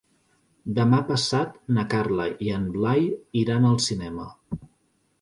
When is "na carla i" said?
1.77-2.51